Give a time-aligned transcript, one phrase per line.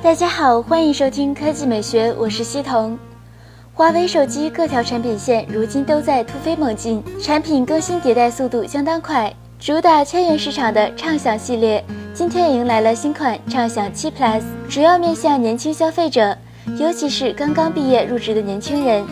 [0.00, 2.96] 大家好，欢迎收听科技美学，我是西彤。
[3.74, 9.34] 华为手机各条产品线如今都在突飞猛进，产品更新迭代速度相当快。
[9.58, 11.84] 主打千元市场的畅享系列，
[12.14, 16.38] 今天迎来了新款畅享七 Plus，主要面向年轻消费者，
[16.78, 19.04] 尤其是刚刚毕业入职的年轻人。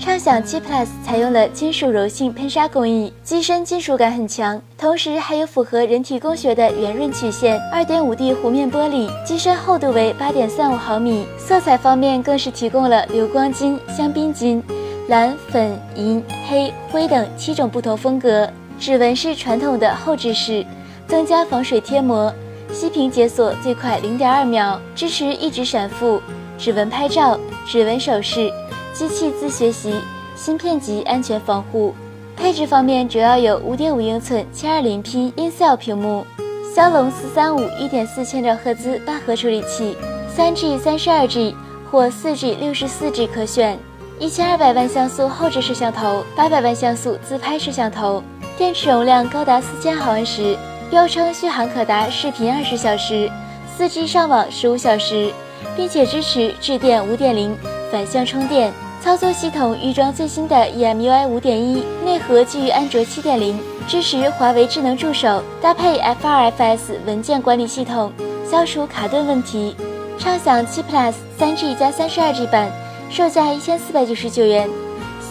[0.00, 7.60] 畅享七 Plus 采用了金属柔性喷砂工艺，机身金属感很强，同时还有符合人体工学的圆润曲线。
[7.70, 11.26] 二点五 D 弧面玻璃，机身厚度为八点三五毫米。
[11.36, 14.64] 色彩方面更是提供了流光金、香槟金、
[15.08, 18.48] 蓝、粉、银、黑、灰等七种不同风格。
[18.78, 20.64] 指纹是传统的后置式，
[21.06, 22.32] 增加防水贴膜，
[22.72, 26.22] 息屏解锁最快零点二秒，支持一直闪付、
[26.60, 28.52] 指纹拍照、指纹手势。
[28.92, 29.94] 机器自学习，
[30.36, 31.94] 芯片级安全防护。
[32.36, 36.26] 配置方面主要有5.5英寸 720P in-cell 屏幕，
[36.74, 39.96] 骁龙435 1.4千兆赫兹八核处理器
[40.36, 41.54] ，3G、32G
[41.90, 43.78] 或 4G、64G 可选。
[44.20, 48.22] 1200万像素后置摄像头，800万像素自拍摄像头，
[48.58, 50.58] 电池容量高达4000毫安时，
[50.90, 53.30] 标称续航可达视频20小时
[53.78, 55.32] ，4G 上网15小时，
[55.76, 57.50] 并且支持致电5.0
[57.90, 58.72] 反向充电。
[59.02, 63.54] 操作系统预装最新的 EMUI 5.1，内核基于安卓7.0，
[63.88, 68.12] 支持华为智能助手，搭配 FRFS 文件管理系统，
[68.44, 69.74] 消除卡顿问题。
[70.18, 72.70] 畅享7 Plus 3G 加 32G 版，
[73.08, 74.68] 售价一千四百九十九元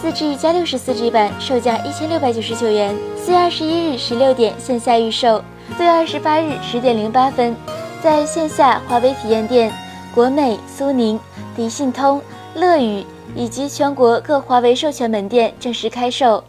[0.02, 2.92] ；4G 加 64G 版售价一千六百九十九元。
[3.16, 5.40] 四月二十一日十六点线下预售，
[5.76, 7.54] 四月二十八日十点零八分
[8.02, 9.72] 在线下华为体验店、
[10.14, 11.18] 国美、苏宁、
[11.54, 12.20] 迪信通、
[12.54, 13.04] 乐宇。
[13.32, 16.42] 以及全国各华为授权门店正式开售。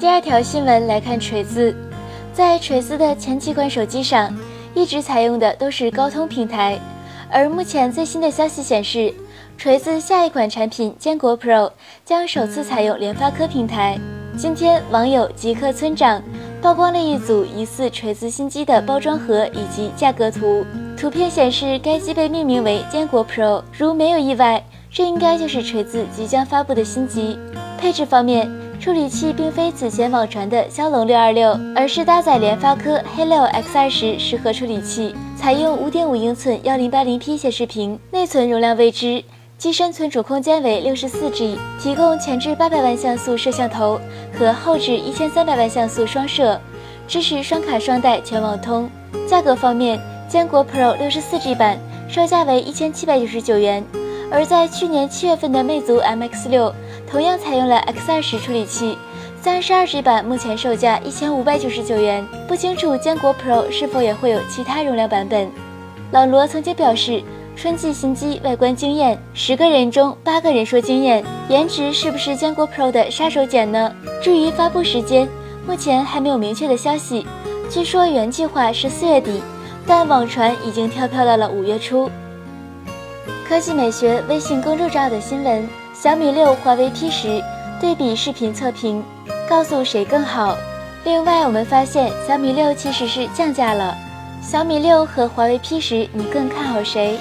[0.00, 1.72] 第二条新闻来看锤子，
[2.32, 4.36] 在锤子的前几款手机上，
[4.74, 6.76] 一直采用的都是高通平台，
[7.30, 9.14] 而目前最新的消息显示，
[9.56, 11.70] 锤子下一款产品坚果 Pro
[12.04, 13.96] 将首次采用联发科平台。
[14.36, 16.20] 今天，网友极客村长
[16.60, 20.66] 曝光了一组疑似锤子新机的包装盒以及价格图，
[20.98, 24.60] 图片显示该机被命名为坚果 Pro，如没有意外。
[24.90, 27.38] 这应该就是锤子即将发布的新机。
[27.78, 28.50] 配置方面，
[28.80, 39.22] 处理器并非此前网传的骁龙六二六，而是搭载联发科黑六 X 二十十核处理器，采用五点五英寸幺零八零 P 显示屏，内存容量未知，
[39.56, 44.00] 机身存储空间为六十四 G，提供前置八百万像素摄像头
[44.36, 46.60] 和后置一千三百万像素双摄，
[47.06, 48.90] 支持双卡双待全网通。
[49.28, 53.84] 价格方面，坚果 Pro 六十四 G 版售价为一千七百九十九元。
[54.30, 56.74] 而在去年七月份的魅族 MX 六，
[57.10, 58.98] 同样采用了 X 二十处理器，
[59.40, 65.50] 三十二 G 版目前售价一千五百九十九元，不清楚坚果 Pro 是否也会有其他容量版本。
[66.10, 67.22] 老罗曾经表示，
[67.56, 73.90] 春季新机外观惊艳，十个人中八个人说惊艳，颜值是不是坚果 Pro 的杀手锏呢？
[74.22, 75.26] 至于发布时间，
[75.66, 77.26] 目前还没有明确的消息，
[77.70, 79.40] 据说原计划是四月底，
[79.88, 82.10] 但网传已经跳票到了五月初。
[83.48, 87.42] 科技美学微信公众号的新闻：小米六、华为 P 十
[87.80, 89.02] 对比视频测评，
[89.48, 90.54] 告诉谁更好。
[91.04, 93.96] 另外，我们发现小米六其实是降价了。
[94.42, 97.18] 小米六和华为 P 十，你更看好谁？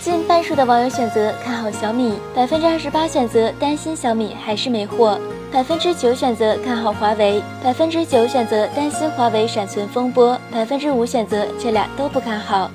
[0.00, 5.18] 近半数的网友选择看好小米，百分之二十八选择担心小米还是没货，
[5.52, 12.70] 百分之九选择看好华为，百分之九选择担心华为闪存风波，百分之五选择这俩都不看好。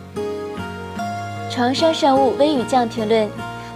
[1.49, 3.29] 床生生物微雨酱评论：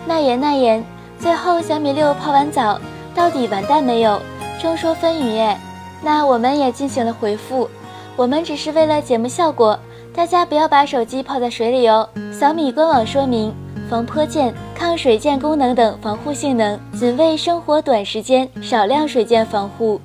[0.08, 0.84] 那言那言，
[1.20, 2.80] 最后小米六泡完澡，
[3.14, 4.20] 到底完蛋没有？
[4.62, 5.56] 众说纷纭耶。
[6.02, 7.70] 那我们也进行了回复，
[8.16, 9.78] 我们只是为了节目效果，
[10.16, 12.08] 大家不要把手机泡在水里哦。
[12.32, 13.54] 小米官网说明，
[13.90, 20.00] 防泼溅、抗水溅功能等防护性能，仅为生活短时间少量水溅防护，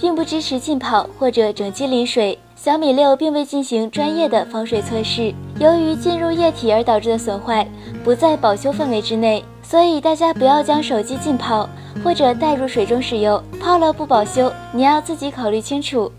[0.00, 2.38] 并不支持浸泡或者整机淋水。
[2.54, 7.66] 小米六并未进行专业的防水测试，由于进入液体而导致的损坏
[8.02, 11.68] 不在保修范围之内，所以大家不要将手机浸泡
[12.02, 16.10] 或者带入水中使用，泡了不保修，你要自己考虑清楚。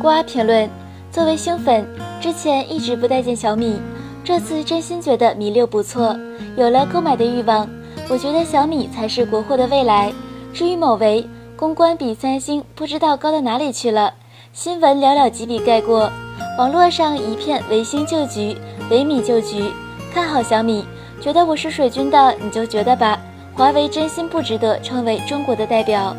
[0.00, 0.68] 瓜评论：
[1.10, 1.86] 作为星粉，
[2.20, 3.80] 之前一直不待见小米，
[4.24, 6.16] 这次真心觉得米六不错，
[6.56, 7.68] 有了购买的欲望。
[8.08, 10.12] 我觉得小米才是国货的未来。
[10.54, 11.26] 至于某维，
[11.56, 14.14] 公关比三星不知道高到哪里去了。
[14.52, 16.08] 新闻寥寥几笔盖过，
[16.56, 18.56] 网络上一片维星旧局，
[18.90, 19.72] 维米旧局。
[20.14, 20.84] 看好小米，
[21.20, 23.18] 觉得我是水军的你就觉得吧。
[23.54, 26.14] 华为真心不值得称为中国的代表。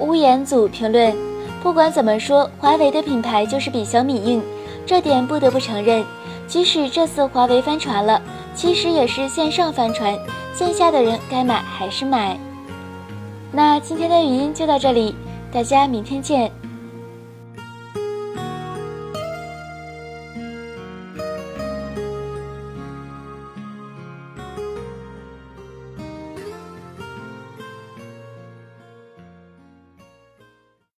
[0.00, 1.14] 屋檐组评论：
[1.62, 4.42] 不管怎么说，华为的品牌就是比小米硬，
[4.84, 6.04] 这点不得不承认。
[6.50, 8.20] 即使这次华为翻船了，
[8.56, 10.18] 其实也是线上翻船，
[10.52, 12.36] 线下的人该买还是买。
[13.52, 15.14] 那今天的语音就到这里，
[15.52, 16.50] 大家明天见。